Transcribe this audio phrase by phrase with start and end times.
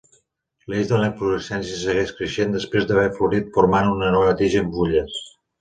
[0.71, 5.25] L'eix de la inflorescència segueix creixent després d'haver florit formant una nova tija amb fulles.